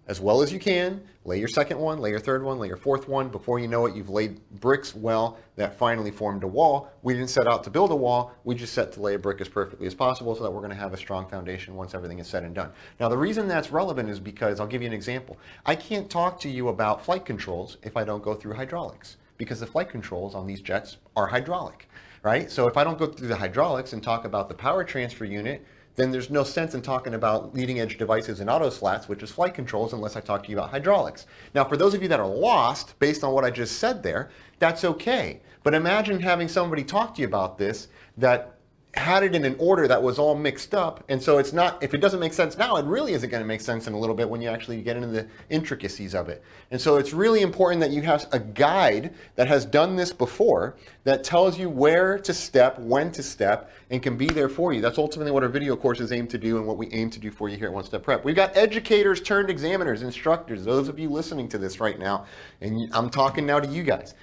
as 0.09 0.21
well 0.21 0.41
as 0.41 0.53
you 0.53 0.59
can. 0.59 1.03
Lay 1.27 1.39
your 1.39 1.49
second 1.49 1.79
one, 1.79 2.01
lay 2.01 2.09
your 2.09 2.19
third 2.19 2.43
one, 2.43 2.59
lay 2.59 2.67
your 2.67 2.79
fourth 2.79 3.07
one. 3.07 3.29
Before 3.29 3.59
you 3.59 3.69
know 3.69 3.85
it, 3.85 3.95
you've 3.95 4.09
laid 4.09 4.41
bricks 4.59 4.95
well 4.95 5.39
that 5.57 5.77
finally 5.77 6.11
formed 6.11 6.43
a 6.43 6.47
wall. 6.47 6.91
We 7.03 7.13
didn't 7.13 7.29
set 7.29 7.47
out 7.47 7.63
to 7.65 7.71
build 7.71 7.91
a 7.91 7.97
wall. 7.97 8.33
We 8.45 8.55
just 8.55 8.73
set 8.73 8.91
to 8.93 9.03
lay 9.03 9.15
a 9.15 9.19
brick 9.19 9.41
as 9.43 9.49
perfectly 9.49 9.87
as 9.87 9.95
possible 9.95 10.35
so 10.35 10.43
that 10.43 10.51
we're 10.51 10.63
going 10.63 10.71
to 10.71 10.77
have 10.77 10.95
a 10.95 10.97
strong 10.97 11.29
foundation 11.29 11.77
once 11.77 11.95
everything 11.95 12.19
is 12.19 12.27
said 12.27 12.43
and 12.43 12.55
done. 12.55 12.73
Now, 12.99 13.11
the 13.11 13.19
reason 13.19 13.47
that's 13.47 13.71
relevant 13.71 14.09
is 14.09 14.19
because 14.19 14.59
I'll 14.59 14.67
give 14.67 14.81
you 14.81 14.89
an 14.89 14.95
example. 14.95 15.37
I 15.67 15.77
can't 15.77 16.09
talk 16.09 16.41
to 16.41 16.49
you 16.49 16.69
about 16.69 17.05
flight 17.05 17.27
controls 17.27 17.77
if 17.83 17.97
I 17.97 18.05
don't 18.05 18.23
go 18.23 18.35
through 18.35 18.55
hydraulics 18.55 19.19
because 19.37 19.61
the 19.61 19.67
flight 19.67 19.91
controls 19.91 20.35
on 20.35 20.47
these 20.47 20.63
jets 20.63 20.97
are 21.15 21.27
hydraulic, 21.27 21.89
right? 22.23 22.51
So 22.51 22.67
if 22.67 22.79
I 22.79 22.85
don't 22.85 22.99
go 22.99 23.07
through 23.07 23.29
the 23.29 23.37
hydraulics 23.37 23.93
and 23.93 24.03
talk 24.03 24.25
about 24.25 24.49
the 24.49 24.55
power 24.55 24.85
transfer 24.85 25.27
unit, 25.27 25.65
then 25.99 26.13
there's 26.13 26.31
no 26.31 26.45
sense 26.45 26.75
in 26.75 26.81
talking 26.81 27.15
about 27.15 27.55
leading 27.55 27.81
edge 27.81 27.99
devices 27.99 28.39
and 28.39 28.49
auto 28.49 28.71
slats, 28.71 29.09
which 29.09 29.21
is 29.23 29.33
flight 29.33 29.53
controls, 29.53 29.93
unless 29.93 30.15
I 30.15 30.21
talk 30.21 30.45
to 30.45 30.51
you 30.51 30.57
about 30.57 30.71
hydraulics. 30.71 31.27
Now, 31.55 31.65
for 31.65 31.77
those 31.77 31.93
of 31.93 32.03
you 32.03 32.09
that 32.09 32.21
are 32.21 32.27
lost 32.27 32.97
based 33.01 33.25
on 33.25 33.33
what 33.33 33.45
I 33.45 33.51
just 33.51 33.81
said 33.81 34.05
there, 34.05 34.31
that's 34.61 34.85
okay. 34.85 35.41
But 35.65 35.75
imagine 35.75 36.21
having 36.21 36.47
somebody 36.47 36.85
talk 36.85 37.17
to 37.17 37.21
you 37.21 37.27
about 37.27 37.59
this 37.59 37.89
that 38.17 38.58
had 38.95 39.23
it 39.23 39.35
in 39.35 39.45
an 39.45 39.55
order 39.59 39.87
that 39.87 40.03
was 40.03 40.19
all 40.19 40.35
mixed 40.35 40.75
up. 40.75 41.05
And 41.09 41.23
so 41.23 41.39
it's 41.39 41.53
not, 41.53 41.83
if 41.83 41.93
it 41.93 41.99
doesn't 41.99 42.21
make 42.21 42.33
sense 42.33 42.57
now, 42.57 42.77
it 42.77 42.87
really 42.87 43.13
isn't 43.13 43.29
going 43.29 43.43
to 43.43 43.47
make 43.47 43.61
sense 43.61 43.87
in 43.87 43.93
a 43.93 43.99
little 43.99 44.15
bit 44.15 44.29
when 44.29 44.41
you 44.41 44.49
actually 44.49 44.81
get 44.83 44.97
into 44.97 45.09
the 45.09 45.27
intricacies 45.51 46.15
of 46.15 46.29
it. 46.29 46.43
And 46.71 46.81
so 46.81 46.97
it's 46.97 47.13
really 47.13 47.43
important 47.43 47.81
that 47.83 47.91
you 47.91 48.01
have 48.03 48.27
a 48.33 48.39
guide 48.39 49.15
that 49.37 49.47
has 49.47 49.67
done 49.67 49.95
this 49.95 50.13
before 50.13 50.77
that 51.05 51.23
tells 51.23 51.59
you 51.59 51.69
where 51.69 52.19
to 52.19 52.33
step, 52.33 52.79
when 52.79 53.13
to 53.13 53.23
step, 53.23 53.71
and 53.91 54.03
can 54.03 54.17
be 54.17 54.27
there 54.27 54.49
for 54.49 54.73
you. 54.73 54.81
That's 54.81 54.99
ultimately 54.99 55.33
what 55.33 55.43
our 55.43 55.49
video 55.49 55.77
courses 55.77 56.11
aim 56.11 56.27
to 56.29 56.39
do 56.39 56.57
and 56.57 56.67
what 56.67 56.79
we 56.79 56.91
aim 56.93 57.11
to 57.11 57.21
do 57.21 57.31
for 57.31 57.49
you 57.49 57.57
here 57.57 57.69
at 57.69 57.73
One 57.73 57.85
Step 57.85 58.03
Prep. 58.03 58.25
We've 58.25 58.37
got 58.37 58.57
educators 58.57 59.21
turned 59.21 59.51
examiners, 59.51 60.03
instructors, 60.03 60.65
those 60.65 60.89
of 60.89 60.99
you 60.99 61.11
listening 61.11 61.49
to 61.51 61.59
this 61.59 61.79
right 61.79 61.99
now, 61.99 62.27
and 62.61 62.91
I'm 62.95 63.11
talking 63.11 63.47
now 63.47 63.61
to 63.61 63.69
you 63.69 63.83
guys. 63.83 64.15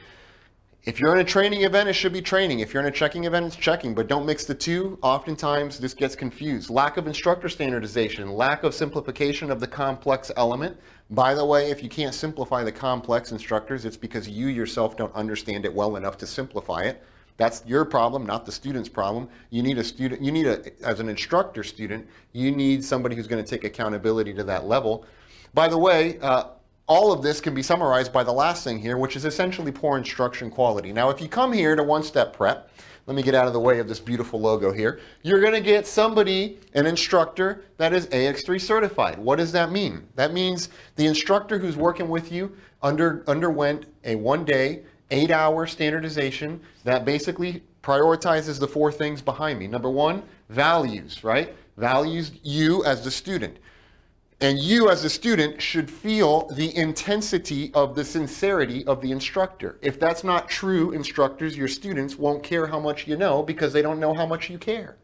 If 0.85 0.99
you're 0.99 1.15
in 1.15 1.19
a 1.19 1.23
training 1.23 1.63
event, 1.63 1.89
it 1.89 1.93
should 1.93 2.13
be 2.13 2.21
training. 2.21 2.59
If 2.59 2.71
you're 2.71 2.83
in 2.83 2.87
a 2.87 2.91
checking 2.91 3.23
event, 3.23 3.47
it's 3.47 3.55
checking, 3.55 3.95
but 3.95 4.05
don't 4.05 4.23
mix 4.23 4.45
the 4.45 4.53
two. 4.53 4.99
Oftentimes, 5.01 5.79
this 5.79 5.95
gets 5.95 6.15
confused. 6.15 6.69
Lack 6.69 6.97
of 6.97 7.07
instructor 7.07 7.49
standardization, 7.49 8.29
lack 8.29 8.63
of 8.63 8.75
simplification 8.75 9.49
of 9.49 9.59
the 9.59 9.65
complex 9.65 10.31
element. 10.37 10.77
By 11.09 11.33
the 11.33 11.43
way, 11.43 11.71
if 11.71 11.81
you 11.81 11.89
can't 11.89 12.13
simplify 12.13 12.63
the 12.63 12.71
complex 12.71 13.31
instructors, 13.31 13.83
it's 13.83 13.97
because 13.97 14.29
you 14.29 14.45
yourself 14.45 14.95
don't 14.95 15.13
understand 15.15 15.65
it 15.65 15.73
well 15.73 15.95
enough 15.95 16.19
to 16.19 16.27
simplify 16.27 16.83
it. 16.83 17.01
That's 17.37 17.63
your 17.65 17.83
problem, 17.83 18.23
not 18.23 18.45
the 18.45 18.51
student's 18.51 18.87
problem. 18.87 19.27
You 19.49 19.63
need 19.63 19.79
a 19.79 19.83
student, 19.83 20.21
you 20.21 20.31
need 20.31 20.45
a, 20.45 20.61
as 20.85 20.99
an 20.99 21.09
instructor 21.09 21.63
student, 21.63 22.07
you 22.31 22.51
need 22.51 22.85
somebody 22.85 23.15
who's 23.15 23.27
going 23.27 23.43
to 23.43 23.49
take 23.49 23.63
accountability 23.63 24.35
to 24.35 24.43
that 24.43 24.65
level. 24.65 25.03
By 25.55 25.67
the 25.67 25.79
way, 25.79 26.19
uh, 26.19 26.49
all 26.87 27.11
of 27.11 27.23
this 27.23 27.41
can 27.41 27.55
be 27.55 27.63
summarized 27.63 28.13
by 28.13 28.23
the 28.23 28.31
last 28.31 28.63
thing 28.63 28.77
here, 28.77 28.97
which 28.97 29.15
is 29.15 29.25
essentially 29.25 29.71
poor 29.71 29.97
instruction 29.97 30.51
quality. 30.51 30.93
Now, 30.93 31.09
if 31.09 31.19
you 31.19 31.27
come 31.27 31.51
here 31.51 31.75
to 31.75 31.83
One 31.83 32.03
Step 32.03 32.33
Prep, 32.33 32.69
let 33.07 33.15
me 33.15 33.23
get 33.23 33.35
out 33.35 33.47
of 33.47 33.53
the 33.53 33.59
way 33.59 33.79
of 33.79 33.87
this 33.87 33.99
beautiful 33.99 34.39
logo 34.39 34.71
here. 34.71 34.99
You're 35.21 35.41
going 35.41 35.53
to 35.53 35.61
get 35.61 35.85
somebody, 35.85 36.57
an 36.73 36.85
instructor 36.85 37.63
that 37.77 37.93
is 37.93 38.07
AX3 38.07 38.59
certified. 38.59 39.19
What 39.19 39.37
does 39.37 39.51
that 39.51 39.71
mean? 39.71 40.07
That 40.15 40.33
means 40.33 40.69
the 40.95 41.05
instructor 41.05 41.59
who's 41.59 41.77
working 41.77 42.09
with 42.09 42.31
you 42.31 42.55
under, 42.81 43.23
underwent 43.27 43.85
a 44.03 44.15
one 44.15 44.43
day, 44.43 44.83
eight 45.11 45.29
hour 45.29 45.67
standardization 45.67 46.59
that 46.83 47.05
basically 47.05 47.61
prioritizes 47.83 48.59
the 48.59 48.67
four 48.67 48.91
things 48.91 49.21
behind 49.21 49.59
me. 49.59 49.67
Number 49.67 49.89
one, 49.89 50.23
values, 50.49 51.23
right? 51.23 51.55
Values 51.77 52.31
you 52.41 52.83
as 52.85 53.03
the 53.03 53.11
student. 53.11 53.57
And 54.41 54.59
you, 54.59 54.89
as 54.89 55.05
a 55.05 55.09
student, 55.09 55.61
should 55.61 55.89
feel 55.89 56.47
the 56.49 56.75
intensity 56.75 57.71
of 57.73 57.95
the 57.95 58.03
sincerity 58.03 58.85
of 58.85 59.01
the 59.01 59.11
instructor. 59.11 59.77
If 59.81 59.97
that's 59.97 60.25
not 60.25 60.49
true, 60.49 60.91
instructors, 60.91 61.55
your 61.55 61.69
students 61.69 62.17
won't 62.17 62.43
care 62.43 62.67
how 62.67 62.79
much 62.79 63.07
you 63.07 63.15
know 63.15 63.41
because 63.41 63.71
they 63.71 63.81
don't 63.81 63.99
know 63.99 64.13
how 64.13 64.25
much 64.25 64.49
you 64.49 64.57
care. 64.57 64.97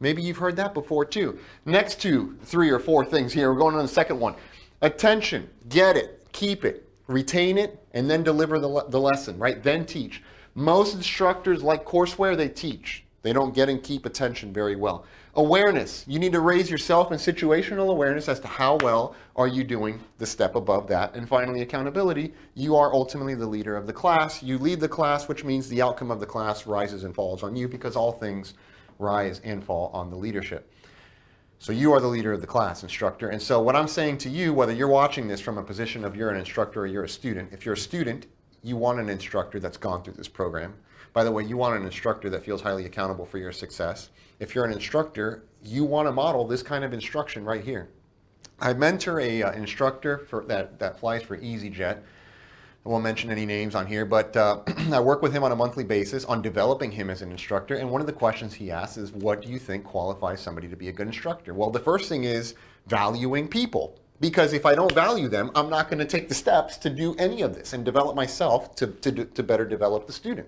Maybe 0.00 0.22
you've 0.22 0.38
heard 0.38 0.56
that 0.56 0.72
before 0.72 1.04
too. 1.04 1.38
Next 1.66 2.00
two, 2.00 2.38
three 2.42 2.70
or 2.70 2.78
four 2.78 3.04
things 3.04 3.34
here. 3.34 3.52
We're 3.52 3.58
going 3.58 3.74
on 3.74 3.82
the 3.82 3.88
second 3.88 4.18
one. 4.18 4.34
Attention, 4.80 5.50
get 5.68 5.98
it, 5.98 6.26
keep 6.32 6.64
it, 6.64 6.88
retain 7.06 7.58
it, 7.58 7.78
and 7.92 8.10
then 8.10 8.22
deliver 8.22 8.58
the, 8.58 8.68
le- 8.68 8.88
the 8.88 9.00
lesson, 9.00 9.38
right? 9.38 9.62
Then 9.62 9.84
teach. 9.84 10.22
Most 10.54 10.94
instructors 10.94 11.62
like 11.62 11.84
courseware, 11.84 12.34
they 12.34 12.48
teach. 12.48 13.04
They 13.22 13.34
don't 13.34 13.54
get 13.54 13.68
and 13.68 13.82
keep 13.82 14.06
attention 14.06 14.54
very 14.54 14.74
well. 14.74 15.04
Awareness. 15.36 16.04
You 16.08 16.18
need 16.18 16.32
to 16.32 16.40
raise 16.40 16.68
yourself 16.68 17.12
in 17.12 17.18
situational 17.18 17.90
awareness 17.90 18.28
as 18.28 18.40
to 18.40 18.48
how 18.48 18.78
well 18.82 19.14
are 19.36 19.46
you 19.46 19.62
doing 19.62 20.00
the 20.18 20.26
step 20.26 20.56
above 20.56 20.88
that. 20.88 21.14
And 21.14 21.28
finally, 21.28 21.62
accountability. 21.62 22.34
You 22.54 22.74
are 22.74 22.92
ultimately 22.92 23.36
the 23.36 23.46
leader 23.46 23.76
of 23.76 23.86
the 23.86 23.92
class. 23.92 24.42
You 24.42 24.58
lead 24.58 24.80
the 24.80 24.88
class, 24.88 25.28
which 25.28 25.44
means 25.44 25.68
the 25.68 25.82
outcome 25.82 26.10
of 26.10 26.18
the 26.18 26.26
class 26.26 26.66
rises 26.66 27.04
and 27.04 27.14
falls 27.14 27.44
on 27.44 27.54
you 27.54 27.68
because 27.68 27.94
all 27.94 28.10
things 28.10 28.54
rise 28.98 29.40
and 29.44 29.62
fall 29.62 29.90
on 29.94 30.10
the 30.10 30.16
leadership. 30.16 30.72
So 31.60 31.72
you 31.72 31.92
are 31.92 32.00
the 32.00 32.08
leader 32.08 32.32
of 32.32 32.40
the 32.40 32.46
class, 32.46 32.82
instructor. 32.82 33.28
And 33.28 33.40
so 33.40 33.60
what 33.60 33.76
I'm 33.76 33.86
saying 33.86 34.18
to 34.18 34.28
you, 34.28 34.52
whether 34.52 34.72
you're 34.72 34.88
watching 34.88 35.28
this 35.28 35.40
from 35.40 35.58
a 35.58 35.62
position 35.62 36.04
of 36.04 36.16
you're 36.16 36.30
an 36.30 36.38
instructor 36.38 36.80
or 36.80 36.86
you're 36.86 37.04
a 37.04 37.08
student, 37.08 37.52
if 37.52 37.64
you're 37.64 37.74
a 37.74 37.78
student, 37.78 38.26
you 38.62 38.76
want 38.76 38.98
an 38.98 39.08
instructor 39.08 39.60
that's 39.60 39.76
gone 39.76 40.02
through 40.02 40.14
this 40.14 40.28
program. 40.28 40.74
By 41.12 41.24
the 41.24 41.32
way, 41.32 41.44
you 41.44 41.56
want 41.56 41.78
an 41.78 41.84
instructor 41.84 42.30
that 42.30 42.44
feels 42.44 42.62
highly 42.62 42.86
accountable 42.86 43.26
for 43.26 43.38
your 43.38 43.52
success. 43.52 44.10
If 44.38 44.54
you're 44.54 44.64
an 44.64 44.72
instructor, 44.72 45.44
you 45.62 45.84
want 45.84 46.06
to 46.08 46.12
model 46.12 46.46
this 46.46 46.62
kind 46.62 46.84
of 46.84 46.92
instruction 46.92 47.44
right 47.44 47.64
here. 47.64 47.88
I 48.60 48.72
mentor 48.74 49.20
a 49.20 49.42
uh, 49.42 49.52
instructor 49.52 50.18
for 50.18 50.44
that, 50.44 50.78
that 50.78 51.00
flies 51.00 51.22
for 51.22 51.36
EasyJet. 51.36 51.98
I 52.86 52.88
won't 52.88 53.04
mention 53.04 53.30
any 53.30 53.44
names 53.44 53.74
on 53.74 53.86
here, 53.86 54.04
but 54.06 54.36
uh, 54.36 54.60
I 54.92 55.00
work 55.00 55.20
with 55.20 55.32
him 55.32 55.42
on 55.42 55.52
a 55.52 55.56
monthly 55.56 55.84
basis 55.84 56.24
on 56.24 56.40
developing 56.40 56.90
him 56.90 57.10
as 57.10 57.22
an 57.22 57.30
instructor. 57.30 57.74
And 57.74 57.90
one 57.90 58.00
of 58.00 58.06
the 58.06 58.12
questions 58.12 58.54
he 58.54 58.70
asks 58.70 58.96
is, 58.96 59.12
what 59.12 59.42
do 59.42 59.48
you 59.48 59.58
think 59.58 59.84
qualifies 59.84 60.40
somebody 60.40 60.68
to 60.68 60.76
be 60.76 60.88
a 60.88 60.92
good 60.92 61.06
instructor? 61.06 61.52
Well, 61.54 61.70
the 61.70 61.80
first 61.80 62.08
thing 62.08 62.24
is 62.24 62.54
valuing 62.86 63.48
people. 63.48 63.98
Because 64.20 64.52
if 64.52 64.66
I 64.66 64.74
don't 64.74 64.92
value 64.92 65.28
them, 65.28 65.50
I'm 65.54 65.70
not 65.70 65.88
going 65.88 65.98
to 65.98 66.04
take 66.04 66.28
the 66.28 66.34
steps 66.34 66.76
to 66.78 66.90
do 66.90 67.14
any 67.18 67.40
of 67.40 67.54
this 67.54 67.72
and 67.72 67.84
develop 67.84 68.14
myself 68.14 68.74
to, 68.76 68.86
to, 68.88 69.24
to 69.24 69.42
better 69.42 69.64
develop 69.64 70.06
the 70.06 70.12
student. 70.12 70.46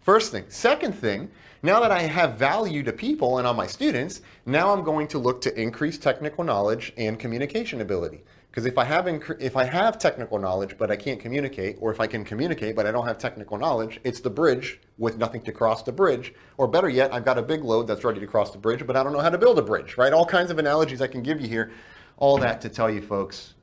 First 0.00 0.32
thing. 0.32 0.44
Second 0.48 0.94
thing, 0.94 1.30
now 1.62 1.78
that 1.80 1.92
I 1.92 2.00
have 2.00 2.38
value 2.38 2.82
to 2.84 2.92
people 2.92 3.36
and 3.36 3.46
on 3.46 3.54
my 3.54 3.66
students, 3.66 4.22
now 4.46 4.72
I'm 4.72 4.82
going 4.82 5.06
to 5.08 5.18
look 5.18 5.42
to 5.42 5.60
increase 5.60 5.98
technical 5.98 6.42
knowledge 6.42 6.92
and 6.96 7.18
communication 7.18 7.82
ability. 7.82 8.24
Because 8.50 8.64
if 8.64 8.78
I 8.78 8.84
have 8.84 9.06
if 9.38 9.56
I 9.56 9.64
have 9.64 9.98
technical 9.98 10.38
knowledge 10.38 10.76
but 10.78 10.90
I 10.90 10.96
can't 10.96 11.20
communicate, 11.20 11.76
or 11.80 11.92
if 11.92 12.00
I 12.00 12.06
can 12.06 12.24
communicate 12.24 12.74
but 12.74 12.86
I 12.86 12.92
don't 12.92 13.06
have 13.06 13.18
technical 13.18 13.58
knowledge, 13.58 14.00
it's 14.02 14.20
the 14.20 14.30
bridge 14.30 14.80
with 14.96 15.18
nothing 15.18 15.42
to 15.42 15.52
cross 15.52 15.82
the 15.82 15.92
bridge. 15.92 16.32
Or 16.56 16.66
better 16.66 16.88
yet, 16.88 17.12
I've 17.12 17.24
got 17.24 17.36
a 17.36 17.42
big 17.42 17.62
load 17.62 17.86
that's 17.86 18.02
ready 18.02 18.20
to 18.20 18.26
cross 18.26 18.50
the 18.50 18.58
bridge, 18.58 18.86
but 18.86 18.96
I 18.96 19.02
don't 19.02 19.12
know 19.12 19.20
how 19.20 19.30
to 19.30 19.38
build 19.38 19.58
a 19.58 19.62
bridge. 19.62 19.98
Right? 19.98 20.14
All 20.14 20.24
kinds 20.24 20.50
of 20.50 20.58
analogies 20.58 21.02
I 21.02 21.08
can 21.08 21.22
give 21.22 21.42
you 21.42 21.46
here. 21.46 21.72
All 22.16 22.38
that 22.38 22.60
to 22.62 22.70
tell 22.70 22.90
you 22.90 23.02
folks, 23.02 23.54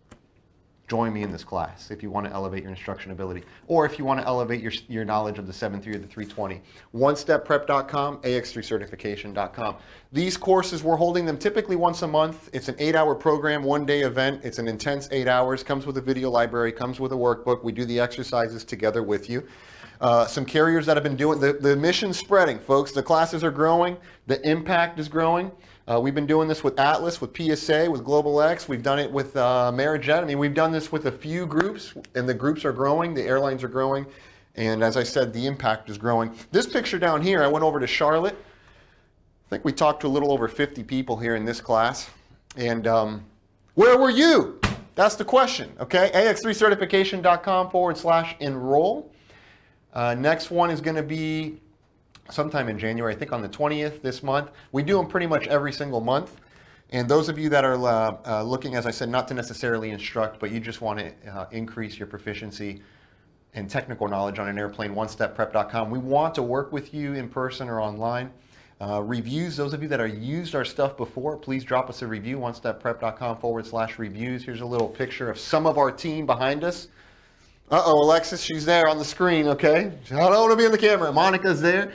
join 0.87 1.13
me 1.13 1.21
in 1.21 1.31
this 1.31 1.43
class 1.43 1.91
if 1.91 2.01
you 2.01 2.09
want 2.09 2.25
to 2.25 2.31
elevate 2.31 2.63
your 2.63 2.71
instruction 2.71 3.11
ability 3.11 3.43
or 3.67 3.85
if 3.85 3.99
you 3.99 4.05
want 4.05 4.19
to 4.19 4.25
elevate 4.25 4.61
your, 4.61 4.71
your 4.87 5.03
knowledge 5.03 5.37
of 5.37 5.45
the 5.45 5.53
7.3 5.53 5.85
or 5.87 5.99
the 5.99 6.07
320. 6.07 6.61
OneStepPrep.com, 6.95 8.17
AX3Certification.com. 8.19 9.75
These 10.13 10.37
courses, 10.37 10.83
we're 10.83 10.95
holding 10.95 11.25
them 11.25 11.37
typically 11.37 11.75
once 11.75 12.01
a 12.03 12.07
month. 12.07 12.49
It's 12.53 12.69
an 12.69 12.75
eight-hour 12.79 13.15
program, 13.15 13.63
one-day 13.63 14.01
event. 14.01 14.45
It's 14.45 14.59
an 14.59 14.67
intense 14.67 15.09
eight 15.11 15.27
hours, 15.27 15.61
comes 15.61 15.85
with 15.85 15.97
a 15.97 16.01
video 16.01 16.29
library, 16.29 16.71
comes 16.71 16.99
with 17.01 17.11
a 17.11 17.15
workbook. 17.15 17.63
We 17.63 17.73
do 17.73 17.83
the 17.83 17.99
exercises 17.99 18.63
together 18.63 19.03
with 19.03 19.29
you. 19.29 19.45
Uh, 19.99 20.25
some 20.25 20.45
carriers 20.45 20.85
that 20.85 20.95
have 20.95 21.03
been 21.03 21.15
doing, 21.15 21.39
the, 21.39 21.53
the 21.53 21.75
mission's 21.75 22.17
spreading, 22.17 22.59
folks. 22.59 22.91
The 22.91 23.03
classes 23.03 23.43
are 23.43 23.51
growing. 23.51 23.97
The 24.27 24.47
impact 24.47 24.99
is 24.99 25.09
growing. 25.09 25.51
Uh, 25.89 25.97
we've 25.97 26.15
been 26.15 26.27
doing 26.27 26.49
this 26.49 26.65
with 26.65 26.77
Atlas, 26.77 27.21
with 27.21 27.35
PSA, 27.37 27.89
with 27.89 28.03
Global 28.03 28.41
X. 28.41 28.67
We've 28.67 28.83
done 28.83 28.99
it 28.99 29.09
with 29.09 29.37
uh, 29.37 29.71
Amerijet. 29.73 30.21
I 30.21 30.25
mean, 30.25 30.37
we've 30.37 30.53
done 30.53 30.73
this 30.73 30.91
with 30.91 31.05
a 31.05 31.11
few 31.11 31.45
groups, 31.45 31.93
and 32.13 32.27
the 32.27 32.33
groups 32.33 32.65
are 32.65 32.73
growing. 32.73 33.13
The 33.13 33.23
airlines 33.23 33.63
are 33.63 33.69
growing. 33.69 34.05
And 34.55 34.83
as 34.83 34.97
I 34.97 35.03
said, 35.03 35.31
the 35.31 35.47
impact 35.47 35.89
is 35.89 35.97
growing. 35.97 36.35
This 36.51 36.67
picture 36.67 36.99
down 36.99 37.21
here, 37.21 37.41
I 37.41 37.47
went 37.47 37.63
over 37.63 37.79
to 37.79 37.87
Charlotte. 37.87 38.35
I 38.35 39.49
think 39.49 39.63
we 39.63 39.71
talked 39.71 40.01
to 40.01 40.07
a 40.07 40.09
little 40.09 40.33
over 40.33 40.49
50 40.49 40.83
people 40.83 41.15
here 41.15 41.37
in 41.37 41.45
this 41.45 41.61
class. 41.61 42.09
And 42.57 42.85
um, 42.85 43.23
where 43.75 43.97
were 43.97 44.09
you? 44.09 44.59
That's 44.95 45.15
the 45.15 45.23
question, 45.23 45.71
okay? 45.79 46.11
AX3certification.com 46.13 47.69
forward 47.69 47.97
slash 47.97 48.35
enroll. 48.41 49.13
Uh, 49.93 50.15
next 50.15 50.51
one 50.51 50.69
is 50.69 50.81
going 50.81 50.97
to 50.97 51.03
be 51.03 51.61
sometime 52.29 52.69
in 52.69 52.77
January, 52.77 53.13
I 53.13 53.17
think 53.17 53.31
on 53.31 53.41
the 53.41 53.49
20th 53.49 54.01
this 54.01 54.23
month. 54.23 54.51
We 54.71 54.83
do 54.83 54.97
them 54.97 55.07
pretty 55.07 55.27
much 55.27 55.47
every 55.47 55.73
single 55.73 56.01
month. 56.01 56.39
And 56.89 57.09
those 57.09 57.27
of 57.27 57.37
you 57.37 57.49
that 57.49 57.65
are 57.65 57.75
uh, 57.75 58.17
uh, 58.25 58.43
looking, 58.43 58.75
as 58.75 58.85
I 58.85 58.91
said, 58.91 59.09
not 59.09 59.27
to 59.27 59.33
necessarily 59.33 59.89
instruct, 59.89 60.39
but 60.39 60.51
you 60.51 60.59
just 60.59 60.81
want 60.81 60.99
to 60.99 61.11
uh, 61.29 61.45
increase 61.51 61.97
your 61.97 62.07
proficiency 62.07 62.81
and 63.53 63.69
technical 63.69 64.07
knowledge 64.07 64.39
on 64.39 64.47
an 64.47 64.57
airplane, 64.57 64.93
onestepprep.com. 64.93 65.89
We 65.89 65.99
want 65.99 66.35
to 66.35 66.43
work 66.43 66.71
with 66.71 66.93
you 66.93 67.13
in 67.13 67.27
person 67.27 67.67
or 67.67 67.81
online. 67.81 68.31
Uh, 68.79 69.01
reviews, 69.01 69.57
those 69.57 69.73
of 69.73 69.81
you 69.81 69.87
that 69.89 69.99
are 69.99 70.07
used 70.07 70.53
our 70.53 70.63
stuff 70.63 70.95
before, 70.95 71.35
please 71.35 71.63
drop 71.63 71.89
us 71.89 72.03
a 72.03 72.07
review, 72.07 72.37
onestepprep.com 72.37 73.37
forward 73.37 73.65
slash 73.65 73.97
reviews. 73.97 74.43
Here's 74.43 74.61
a 74.61 74.65
little 74.65 74.87
picture 74.87 75.29
of 75.29 75.39
some 75.39 75.65
of 75.65 75.77
our 75.79 75.91
team 75.91 76.27
behind 76.27 76.63
us. 76.63 76.87
Uh-oh, 77.69 78.03
Alexis, 78.03 78.41
she's 78.41 78.63
there 78.63 78.87
on 78.87 78.97
the 78.97 79.03
screen, 79.03 79.47
okay? 79.47 79.91
I 80.11 80.15
don't 80.15 80.31
want 80.31 80.51
to 80.51 80.55
be 80.55 80.65
in 80.65 80.71
the 80.71 80.77
camera. 80.77 81.11
Monica's 81.11 81.59
there. 81.59 81.91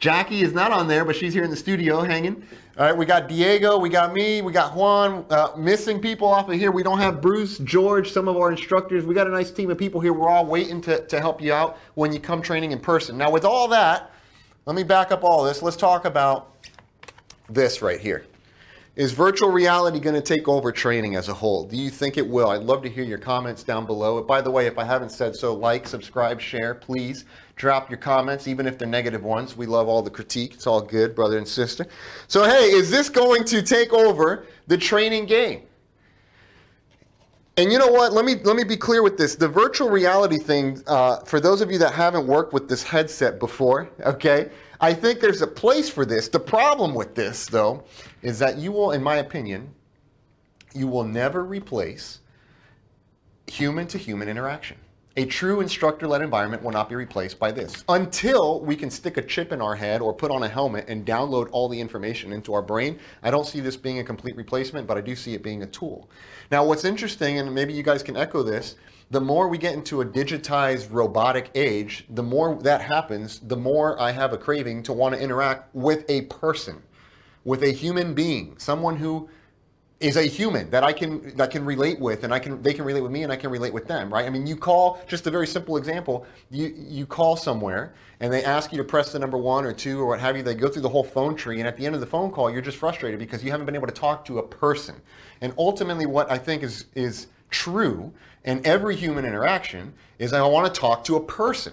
Jackie 0.00 0.40
is 0.40 0.54
not 0.54 0.72
on 0.72 0.88
there, 0.88 1.04
but 1.04 1.14
she's 1.14 1.34
here 1.34 1.44
in 1.44 1.50
the 1.50 1.56
studio 1.56 2.00
hanging. 2.00 2.42
All 2.78 2.86
right, 2.86 2.96
we 2.96 3.04
got 3.04 3.28
Diego, 3.28 3.78
we 3.78 3.90
got 3.90 4.14
me, 4.14 4.40
we 4.40 4.50
got 4.50 4.74
Juan. 4.74 5.26
Uh, 5.28 5.48
missing 5.58 6.00
people 6.00 6.26
off 6.26 6.48
of 6.48 6.54
here. 6.58 6.70
We 6.70 6.82
don't 6.82 6.98
have 6.98 7.20
Bruce, 7.20 7.58
George, 7.58 8.10
some 8.10 8.26
of 8.26 8.38
our 8.38 8.50
instructors. 8.50 9.04
We 9.04 9.14
got 9.14 9.26
a 9.26 9.30
nice 9.30 9.50
team 9.50 9.70
of 9.70 9.76
people 9.76 10.00
here. 10.00 10.14
We're 10.14 10.30
all 10.30 10.46
waiting 10.46 10.80
to, 10.82 11.06
to 11.06 11.20
help 11.20 11.42
you 11.42 11.52
out 11.52 11.76
when 11.94 12.14
you 12.14 12.18
come 12.18 12.40
training 12.40 12.72
in 12.72 12.80
person. 12.80 13.18
Now, 13.18 13.30
with 13.30 13.44
all 13.44 13.68
that, 13.68 14.10
let 14.64 14.74
me 14.74 14.82
back 14.82 15.12
up 15.12 15.22
all 15.22 15.44
this. 15.44 15.60
Let's 15.60 15.76
talk 15.76 16.06
about 16.06 16.56
this 17.50 17.82
right 17.82 18.00
here. 18.00 18.24
Is 19.00 19.12
virtual 19.12 19.48
reality 19.48 19.98
going 19.98 20.14
to 20.14 20.20
take 20.20 20.46
over 20.46 20.70
training 20.70 21.16
as 21.16 21.30
a 21.30 21.32
whole? 21.32 21.64
Do 21.64 21.74
you 21.74 21.88
think 21.88 22.18
it 22.18 22.28
will? 22.28 22.50
I'd 22.50 22.64
love 22.64 22.82
to 22.82 22.90
hear 22.90 23.02
your 23.02 23.16
comments 23.16 23.62
down 23.62 23.86
below. 23.86 24.22
By 24.22 24.42
the 24.42 24.50
way, 24.50 24.66
if 24.66 24.76
I 24.76 24.84
haven't 24.84 25.08
said 25.08 25.34
so, 25.34 25.54
like, 25.54 25.88
subscribe, 25.88 26.38
share, 26.38 26.74
please 26.74 27.24
drop 27.56 27.88
your 27.88 27.96
comments, 27.96 28.46
even 28.46 28.66
if 28.66 28.76
they're 28.76 28.86
negative 28.86 29.24
ones. 29.24 29.56
We 29.56 29.64
love 29.64 29.88
all 29.88 30.02
the 30.02 30.10
critique. 30.10 30.52
It's 30.52 30.66
all 30.66 30.82
good, 30.82 31.14
brother 31.14 31.38
and 31.38 31.48
sister. 31.48 31.86
So, 32.28 32.44
hey, 32.44 32.72
is 32.72 32.90
this 32.90 33.08
going 33.08 33.44
to 33.44 33.62
take 33.62 33.94
over 33.94 34.44
the 34.66 34.76
training 34.76 35.24
game? 35.24 35.62
And 37.56 37.70
you 37.70 37.78
know 37.78 37.88
what? 37.88 38.12
Let 38.12 38.24
me 38.24 38.36
let 38.36 38.56
me 38.56 38.64
be 38.64 38.76
clear 38.76 39.02
with 39.02 39.18
this. 39.18 39.34
The 39.34 39.48
virtual 39.48 39.90
reality 39.90 40.38
thing, 40.38 40.82
uh, 40.86 41.18
for 41.20 41.40
those 41.40 41.60
of 41.60 41.70
you 41.70 41.78
that 41.78 41.92
haven't 41.92 42.26
worked 42.26 42.52
with 42.52 42.68
this 42.68 42.82
headset 42.82 43.38
before, 43.38 43.90
okay, 44.06 44.50
I 44.80 44.94
think 44.94 45.20
there's 45.20 45.42
a 45.42 45.46
place 45.46 45.88
for 45.88 46.06
this. 46.06 46.28
The 46.28 46.40
problem 46.40 46.94
with 46.94 47.14
this, 47.14 47.46
though, 47.46 47.84
is 48.22 48.38
that 48.38 48.56
you 48.56 48.72
will, 48.72 48.92
in 48.92 49.02
my 49.02 49.16
opinion, 49.16 49.74
you 50.74 50.86
will 50.86 51.04
never 51.04 51.44
replace 51.44 52.20
human 53.46 53.86
to 53.88 53.98
human 53.98 54.28
interaction. 54.28 54.78
A 55.16 55.24
true 55.24 55.60
instructor 55.60 56.06
led 56.06 56.22
environment 56.22 56.62
will 56.62 56.70
not 56.70 56.88
be 56.88 56.94
replaced 56.94 57.40
by 57.40 57.50
this 57.50 57.84
until 57.88 58.60
we 58.60 58.76
can 58.76 58.90
stick 58.90 59.16
a 59.16 59.22
chip 59.22 59.50
in 59.50 59.60
our 59.60 59.74
head 59.74 60.00
or 60.00 60.12
put 60.14 60.30
on 60.30 60.44
a 60.44 60.48
helmet 60.48 60.84
and 60.86 61.04
download 61.04 61.48
all 61.50 61.68
the 61.68 61.80
information 61.80 62.32
into 62.32 62.54
our 62.54 62.62
brain. 62.62 62.96
I 63.24 63.32
don't 63.32 63.44
see 63.44 63.58
this 63.58 63.76
being 63.76 63.98
a 63.98 64.04
complete 64.04 64.36
replacement, 64.36 64.86
but 64.86 64.96
I 64.96 65.00
do 65.00 65.16
see 65.16 65.34
it 65.34 65.42
being 65.42 65.64
a 65.64 65.66
tool. 65.66 66.08
Now, 66.52 66.64
what's 66.64 66.84
interesting, 66.84 67.40
and 67.40 67.52
maybe 67.52 67.72
you 67.72 67.82
guys 67.82 68.04
can 68.04 68.16
echo 68.16 68.44
this, 68.44 68.76
the 69.10 69.20
more 69.20 69.48
we 69.48 69.58
get 69.58 69.74
into 69.74 70.00
a 70.00 70.06
digitized 70.06 70.86
robotic 70.92 71.50
age, 71.56 72.04
the 72.10 72.22
more 72.22 72.54
that 72.62 72.80
happens, 72.80 73.40
the 73.40 73.56
more 73.56 74.00
I 74.00 74.12
have 74.12 74.32
a 74.32 74.38
craving 74.38 74.84
to 74.84 74.92
want 74.92 75.16
to 75.16 75.20
interact 75.20 75.74
with 75.74 76.08
a 76.08 76.22
person, 76.22 76.80
with 77.44 77.64
a 77.64 77.72
human 77.72 78.14
being, 78.14 78.56
someone 78.58 78.96
who 78.96 79.28
is 80.00 80.16
a 80.16 80.22
human 80.22 80.70
that 80.70 80.82
I 80.82 80.94
can 80.94 81.36
that 81.36 81.50
can 81.50 81.62
relate 81.64 82.00
with, 82.00 82.24
and 82.24 82.32
I 82.32 82.38
can 82.38 82.62
they 82.62 82.72
can 82.72 82.84
relate 82.84 83.02
with 83.02 83.12
me, 83.12 83.22
and 83.22 83.30
I 83.30 83.36
can 83.36 83.50
relate 83.50 83.72
with 83.72 83.86
them, 83.86 84.12
right? 84.12 84.26
I 84.26 84.30
mean, 84.30 84.46
you 84.46 84.56
call 84.56 84.98
just 85.06 85.26
a 85.26 85.30
very 85.30 85.46
simple 85.46 85.76
example. 85.76 86.26
You 86.50 86.74
you 86.74 87.04
call 87.04 87.36
somewhere, 87.36 87.92
and 88.20 88.32
they 88.32 88.42
ask 88.42 88.72
you 88.72 88.78
to 88.78 88.84
press 88.84 89.12
the 89.12 89.18
number 89.18 89.36
one 89.36 89.66
or 89.66 89.74
two 89.74 90.00
or 90.00 90.06
what 90.06 90.20
have 90.20 90.36
you. 90.38 90.42
They 90.42 90.54
go 90.54 90.68
through 90.68 90.82
the 90.82 90.88
whole 90.88 91.04
phone 91.04 91.36
tree, 91.36 91.58
and 91.58 91.68
at 91.68 91.76
the 91.76 91.84
end 91.84 91.94
of 91.94 92.00
the 92.00 92.06
phone 92.06 92.30
call, 92.30 92.50
you're 92.50 92.62
just 92.62 92.78
frustrated 92.78 93.20
because 93.20 93.44
you 93.44 93.50
haven't 93.50 93.66
been 93.66 93.76
able 93.76 93.88
to 93.88 93.92
talk 93.92 94.24
to 94.24 94.38
a 94.38 94.42
person. 94.42 94.96
And 95.42 95.52
ultimately, 95.58 96.06
what 96.06 96.30
I 96.30 96.38
think 96.38 96.62
is 96.62 96.86
is 96.94 97.26
true 97.50 98.12
in 98.44 98.64
every 98.66 98.96
human 98.96 99.24
interaction 99.24 99.92
is 100.18 100.32
I 100.32 100.46
want 100.46 100.72
to 100.72 100.80
talk 100.80 101.04
to 101.04 101.16
a 101.16 101.20
person. 101.20 101.72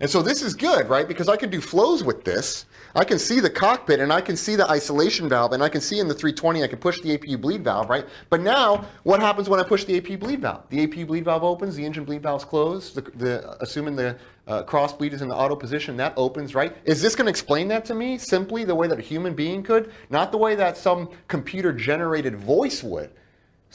And 0.00 0.08
so 0.08 0.22
this 0.22 0.42
is 0.42 0.54
good, 0.54 0.88
right? 0.88 1.08
Because 1.08 1.28
I 1.28 1.36
can 1.36 1.50
do 1.50 1.60
flows 1.60 2.04
with 2.04 2.24
this. 2.24 2.66
I 2.94 3.04
can 3.04 3.18
see 3.18 3.40
the 3.40 3.50
cockpit 3.50 4.00
and 4.00 4.12
I 4.12 4.20
can 4.20 4.36
see 4.36 4.56
the 4.56 4.68
isolation 4.68 5.28
valve 5.28 5.52
and 5.52 5.62
I 5.62 5.68
can 5.68 5.80
see 5.80 5.98
in 5.98 6.08
the 6.08 6.14
320 6.14 6.62
I 6.62 6.66
can 6.68 6.78
push 6.78 7.00
the 7.00 7.16
APU 7.16 7.40
bleed 7.40 7.64
valve, 7.64 7.90
right? 7.90 8.06
But 8.30 8.40
now, 8.40 8.86
what 9.02 9.20
happens 9.20 9.48
when 9.48 9.60
I 9.60 9.62
push 9.62 9.84
the 9.84 10.00
APU 10.00 10.18
bleed 10.18 10.40
valve? 10.40 10.62
The 10.70 10.86
APU 10.86 11.06
bleed 11.06 11.24
valve 11.24 11.44
opens, 11.44 11.76
the 11.76 11.84
engine 11.84 12.04
bleed 12.04 12.22
valve's 12.22 12.44
closed, 12.44 12.94
the, 12.94 13.02
the, 13.18 13.56
assuming 13.60 13.96
the 13.96 14.16
uh, 14.46 14.62
cross 14.62 14.92
bleed 14.92 15.12
is 15.12 15.20
in 15.20 15.28
the 15.28 15.36
auto 15.36 15.54
position, 15.54 15.96
that 15.98 16.14
opens, 16.16 16.54
right? 16.54 16.76
Is 16.84 17.02
this 17.02 17.14
going 17.14 17.26
to 17.26 17.30
explain 17.30 17.68
that 17.68 17.84
to 17.86 17.94
me 17.94 18.18
simply 18.18 18.64
the 18.64 18.74
way 18.74 18.86
that 18.88 18.98
a 18.98 19.02
human 19.02 19.34
being 19.34 19.62
could? 19.62 19.92
Not 20.10 20.32
the 20.32 20.38
way 20.38 20.54
that 20.54 20.76
some 20.76 21.10
computer 21.26 21.72
generated 21.72 22.36
voice 22.36 22.82
would. 22.82 23.10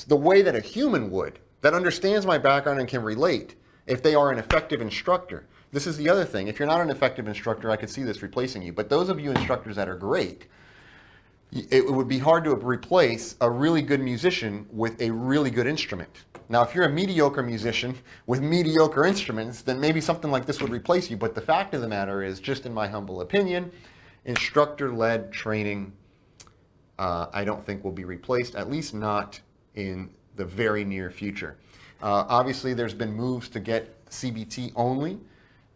The 0.08 0.16
way 0.16 0.42
that 0.42 0.56
a 0.56 0.60
human 0.60 1.12
would, 1.12 1.40
that 1.62 1.74
understands 1.74 2.26
my 2.26 2.38
background 2.38 2.80
and 2.80 2.90
can 2.90 3.04
relate 3.04 3.56
if 3.88 4.02
they 4.02 4.16
are 4.16 4.32
an 4.32 4.40
effective 4.40 4.82
instructor. 4.82 5.46
This 5.72 5.88
is 5.88 5.98
the 5.98 6.10
other 6.10 6.26
thing. 6.26 6.48
If 6.48 6.60
you're 6.60 6.68
not 6.68 6.82
an 6.82 6.90
effective 6.90 7.28
instructor, 7.28 7.72
I 7.72 7.76
could 7.76 7.90
see 7.90 8.04
this 8.04 8.22
replacing 8.22 8.62
you. 8.62 8.74
But 8.74 8.90
those 8.90 9.10
of 9.10 9.20
you 9.20 9.32
instructors 9.32 9.76
that 9.76 9.90
are 9.90 9.96
great, 9.96 10.48
it 11.52 11.92
would 11.92 12.08
be 12.08 12.20
hard 12.20 12.44
to 12.46 12.56
replace 12.56 13.36
a 13.42 13.50
really 13.50 13.82
good 13.82 14.00
musician 14.00 14.68
with 14.72 15.00
a 15.02 15.12
really 15.12 15.52
good 15.52 15.68
instrument. 15.68 16.26
Now, 16.50 16.64
if 16.64 16.76
you're 16.76 16.86
a 16.86 16.90
mediocre 16.90 17.44
musician 17.44 17.96
with 18.28 18.42
mediocre 18.42 19.06
instruments, 19.06 19.62
then 19.62 19.80
maybe 19.80 20.02
something 20.02 20.32
like 20.32 20.46
this 20.46 20.62
would 20.62 20.72
replace 20.72 21.10
you. 21.10 21.18
But 21.18 21.36
the 21.36 21.42
fact 21.42 21.74
of 21.74 21.82
the 21.82 21.88
matter 21.88 22.24
is, 22.24 22.40
just 22.40 22.66
in 22.66 22.74
my 22.74 22.88
humble 22.88 23.22
opinion, 23.22 23.72
instructor-led 24.26 25.32
training, 25.32 25.94
uh, 27.00 27.28
I 27.34 27.44
don't 27.44 27.66
think 27.66 27.84
will 27.84 27.92
be 27.92 28.06
replaced, 28.06 28.56
at 28.56 28.70
least 28.70 28.94
not 28.94 29.40
in 29.76 30.10
the 30.36 30.46
very 30.46 30.84
near 30.84 31.10
future. 31.12 31.58
Uh, 32.02 32.26
obviously, 32.28 32.74
there's 32.74 32.94
been 32.94 33.14
moves 33.14 33.50
to 33.50 33.60
get 33.60 34.06
CBT 34.10 34.74
only. 34.76 35.20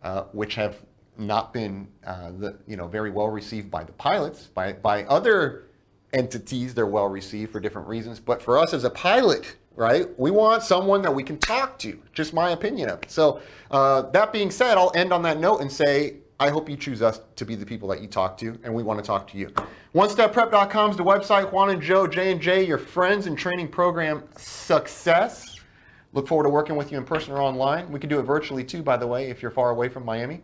Uh, 0.04 0.24
which 0.32 0.56
have 0.56 0.78
not 1.18 1.52
been 1.52 1.88
uh, 2.06 2.32
the, 2.38 2.56
you 2.68 2.78
know, 2.78 2.88
very 2.88 3.10
well 3.10 3.28
received 3.28 3.70
by 3.70 3.84
the 3.84 3.92
pilots. 3.94 4.46
By, 4.46 4.74
by 4.74 5.04
other 5.06 5.66
entities, 6.14 6.74
they're 6.74 6.86
well 6.86 7.10
received 7.10 7.52
for 7.52 7.60
different 7.60 7.88
reasons. 7.88 8.20
But 8.20 8.42
for 8.42 8.58
us 8.60 8.74
as 8.74 8.84
a 8.84 8.92
pilot, 8.92 9.58
right, 9.76 10.08
we 10.18 10.30
want 10.30 10.62
someone 10.62 11.02
that 11.02 11.14
we 11.14 11.24
can 11.24 11.40
talk 11.40 11.80
to. 11.80 12.00
Just 12.14 12.34
my 12.34 12.52
opinion 12.52 12.90
of 12.90 13.02
it. 13.04 13.12
So 13.12 13.42
uh, 13.72 14.04
that 14.12 14.32
being 14.32 14.52
said, 14.52 14.78
I'll 14.78 14.94
end 14.96 15.12
on 15.12 15.24
that 15.24 15.40
note 15.40 15.62
and 15.62 15.70
say, 15.70 16.18
I 16.40 16.50
hope 16.50 16.70
you 16.70 16.78
choose 16.78 17.02
us 17.02 17.22
to 17.36 17.46
be 17.46 17.56
the 17.56 17.66
people 17.66 17.90
that 17.90 18.00
you 18.02 18.08
talk 18.08 18.38
to, 18.38 18.60
and 18.64 18.72
we 18.74 18.84
want 18.84 19.00
to 19.00 19.06
talk 19.06 19.28
to 19.32 19.38
you. 19.38 19.50
OneStepPrep.com 19.96 20.92
is 20.92 20.98
the 20.98 21.04
website. 21.04 21.52
Juan 21.52 21.72
and 21.72 21.82
Joe, 21.82 22.06
J 22.06 22.32
and 22.32 22.40
J, 22.40 22.64
your 22.64 22.78
friends 22.78 23.26
and 23.26 23.36
training 23.36 23.70
program 23.70 24.24
success. 24.38 25.60
Look 26.14 26.28
forward 26.28 26.44
to 26.44 26.50
working 26.50 26.76
with 26.76 26.92
you 26.92 27.00
in 27.00 27.06
person 27.06 27.34
or 27.34 27.42
online. 27.42 27.92
We 27.92 28.00
can 28.00 28.10
do 28.10 28.20
it 28.20 28.24
virtually 28.24 28.64
too, 28.64 28.84
by 28.84 28.98
the 28.98 29.08
way, 29.08 29.32
if 29.32 29.42
you're 29.42 29.52
far 29.52 29.72
away 29.72 29.90
from 29.90 30.06
Miami. 30.06 30.44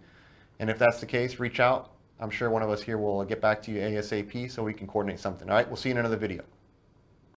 And 0.60 0.70
if 0.70 0.80
that's 0.80 1.00
the 1.00 1.06
case, 1.06 1.40
reach 1.40 1.60
out. 1.60 1.92
I'm 2.20 2.32
sure 2.32 2.50
one 2.50 2.64
of 2.64 2.70
us 2.70 2.82
here 2.82 2.98
will 2.98 3.24
get 3.24 3.40
back 3.40 3.62
to 3.64 3.72
you 3.72 3.80
ASAP 3.80 4.50
so 4.50 4.64
we 4.64 4.74
can 4.74 4.88
coordinate 4.88 5.20
something. 5.20 5.48
All 5.50 5.56
right, 5.56 5.68
we'll 5.68 5.78
see 5.78 5.90
you 5.90 5.94
in 5.94 6.00
another 6.00 6.18
video. 6.18 6.44